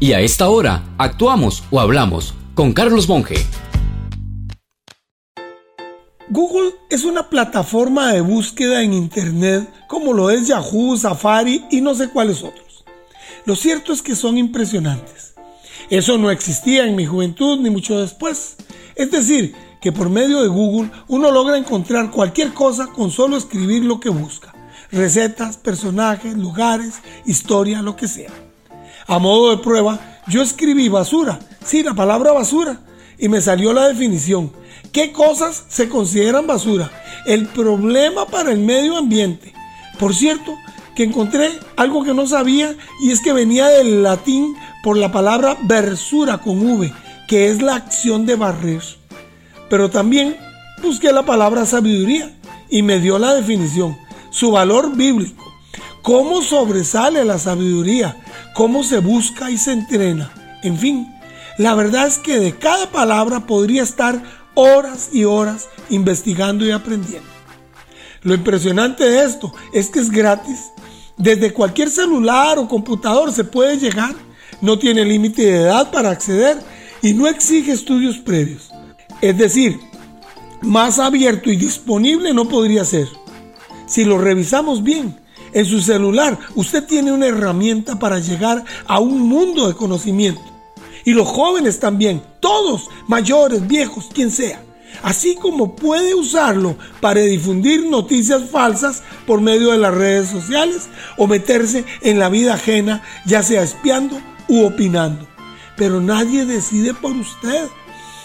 Y 0.00 0.12
a 0.12 0.20
esta 0.20 0.48
hora, 0.48 0.84
actuamos 0.96 1.64
o 1.72 1.80
hablamos 1.80 2.32
con 2.54 2.72
Carlos 2.72 3.08
Monge. 3.08 3.44
Google 6.28 6.72
es 6.88 7.04
una 7.04 7.28
plataforma 7.28 8.12
de 8.12 8.20
búsqueda 8.20 8.84
en 8.84 8.92
Internet 8.92 9.68
como 9.88 10.12
lo 10.12 10.30
es 10.30 10.46
Yahoo, 10.46 10.96
Safari 10.96 11.64
y 11.72 11.80
no 11.80 11.96
sé 11.96 12.10
cuáles 12.10 12.44
otros. 12.44 12.84
Lo 13.44 13.56
cierto 13.56 13.92
es 13.92 14.00
que 14.00 14.14
son 14.14 14.38
impresionantes. 14.38 15.34
Eso 15.90 16.16
no 16.16 16.30
existía 16.30 16.86
en 16.86 16.94
mi 16.94 17.04
juventud 17.04 17.58
ni 17.58 17.70
mucho 17.70 17.98
después. 17.98 18.56
Es 18.94 19.10
decir, 19.10 19.56
que 19.80 19.90
por 19.90 20.10
medio 20.10 20.42
de 20.42 20.48
Google 20.48 20.92
uno 21.08 21.32
logra 21.32 21.58
encontrar 21.58 22.12
cualquier 22.12 22.54
cosa 22.54 22.86
con 22.86 23.10
solo 23.10 23.36
escribir 23.36 23.84
lo 23.84 23.98
que 23.98 24.10
busca. 24.10 24.54
Recetas, 24.92 25.56
personajes, 25.56 26.36
lugares, 26.36 27.00
historia, 27.26 27.82
lo 27.82 27.96
que 27.96 28.06
sea. 28.06 28.47
A 29.08 29.18
modo 29.18 29.50
de 29.50 29.62
prueba, 29.62 29.98
yo 30.26 30.42
escribí 30.42 30.90
basura, 30.90 31.38
sí, 31.64 31.82
la 31.82 31.94
palabra 31.94 32.32
basura, 32.32 32.82
y 33.18 33.30
me 33.30 33.40
salió 33.40 33.72
la 33.72 33.88
definición. 33.88 34.52
¿Qué 34.92 35.12
cosas 35.12 35.64
se 35.68 35.88
consideran 35.88 36.46
basura? 36.46 36.90
El 37.24 37.46
problema 37.48 38.26
para 38.26 38.52
el 38.52 38.58
medio 38.58 38.98
ambiente. 38.98 39.54
Por 39.98 40.14
cierto, 40.14 40.54
que 40.94 41.04
encontré 41.04 41.50
algo 41.76 42.04
que 42.04 42.12
no 42.12 42.26
sabía 42.26 42.76
y 43.00 43.10
es 43.10 43.22
que 43.22 43.32
venía 43.32 43.68
del 43.68 44.02
latín 44.02 44.54
por 44.82 44.98
la 44.98 45.10
palabra 45.10 45.56
versura 45.62 46.36
con 46.36 46.58
V, 46.58 46.92
que 47.28 47.48
es 47.48 47.62
la 47.62 47.76
acción 47.76 48.26
de 48.26 48.36
barrer. 48.36 48.82
Pero 49.70 49.88
también 49.88 50.36
busqué 50.82 51.12
la 51.12 51.24
palabra 51.24 51.64
sabiduría 51.64 52.36
y 52.68 52.82
me 52.82 53.00
dio 53.00 53.18
la 53.18 53.32
definición, 53.32 53.96
su 54.28 54.50
valor 54.50 54.94
bíblico. 54.94 55.50
¿Cómo 56.02 56.42
sobresale 56.42 57.24
la 57.24 57.38
sabiduría? 57.38 58.16
Cómo 58.58 58.82
se 58.82 58.98
busca 58.98 59.52
y 59.52 59.56
se 59.56 59.70
entrena. 59.70 60.32
En 60.64 60.76
fin, 60.76 61.14
la 61.58 61.76
verdad 61.76 62.08
es 62.08 62.18
que 62.18 62.40
de 62.40 62.58
cada 62.58 62.90
palabra 62.90 63.46
podría 63.46 63.84
estar 63.84 64.20
horas 64.54 65.10
y 65.12 65.22
horas 65.22 65.68
investigando 65.90 66.66
y 66.66 66.72
aprendiendo. 66.72 67.28
Lo 68.22 68.34
impresionante 68.34 69.04
de 69.04 69.22
esto 69.22 69.54
es 69.72 69.90
que 69.90 70.00
es 70.00 70.10
gratis. 70.10 70.72
Desde 71.16 71.52
cualquier 71.52 71.88
celular 71.88 72.58
o 72.58 72.66
computador 72.66 73.32
se 73.32 73.44
puede 73.44 73.78
llegar. 73.78 74.16
No 74.60 74.76
tiene 74.76 75.04
límite 75.04 75.42
de 75.42 75.60
edad 75.60 75.92
para 75.92 76.10
acceder 76.10 76.58
y 77.00 77.14
no 77.14 77.28
exige 77.28 77.70
estudios 77.70 78.18
previos. 78.18 78.72
Es 79.20 79.38
decir, 79.38 79.78
más 80.62 80.98
abierto 80.98 81.48
y 81.52 81.54
disponible 81.54 82.34
no 82.34 82.48
podría 82.48 82.84
ser. 82.84 83.06
Si 83.86 84.04
lo 84.04 84.18
revisamos 84.18 84.82
bien, 84.82 85.16
en 85.52 85.64
su 85.64 85.80
celular 85.80 86.38
usted 86.54 86.84
tiene 86.84 87.12
una 87.12 87.26
herramienta 87.26 87.98
para 87.98 88.18
llegar 88.18 88.64
a 88.86 88.98
un 88.98 89.20
mundo 89.20 89.68
de 89.68 89.74
conocimiento. 89.74 90.42
Y 91.04 91.12
los 91.12 91.26
jóvenes 91.26 91.80
también, 91.80 92.22
todos, 92.40 92.88
mayores, 93.06 93.66
viejos, 93.66 94.08
quien 94.12 94.30
sea. 94.30 94.62
Así 95.02 95.36
como 95.36 95.76
puede 95.76 96.14
usarlo 96.14 96.76
para 97.00 97.20
difundir 97.20 97.86
noticias 97.86 98.50
falsas 98.50 99.02
por 99.26 99.40
medio 99.40 99.70
de 99.70 99.78
las 99.78 99.94
redes 99.94 100.28
sociales 100.28 100.88
o 101.16 101.26
meterse 101.26 101.84
en 102.02 102.18
la 102.18 102.28
vida 102.28 102.54
ajena, 102.54 103.02
ya 103.24 103.42
sea 103.42 103.62
espiando 103.62 104.20
u 104.48 104.64
opinando. 104.64 105.26
Pero 105.76 106.00
nadie 106.00 106.44
decide 106.44 106.94
por 106.94 107.12
usted. 107.12 107.68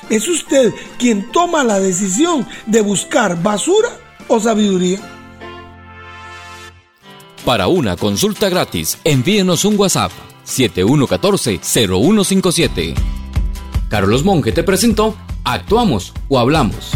Es 0.09 0.27
usted 0.27 0.73
quien 0.97 1.31
toma 1.31 1.63
la 1.63 1.79
decisión 1.79 2.45
de 2.66 2.81
buscar 2.81 3.41
basura 3.41 3.89
o 4.27 4.39
sabiduría. 4.39 4.99
Para 7.45 7.67
una 7.67 7.95
consulta 7.97 8.47
gratis, 8.47 8.97
envíenos 9.03 9.66
un 9.66 9.77
WhatsApp 9.77 10.13
7114-0157. 10.45 12.94
Carlos 13.89 14.23
Monge 14.23 14.53
te 14.53 14.63
presentó 14.63 15.13
Actuamos 15.44 16.13
o 16.30 16.39
Hablamos. 16.39 16.94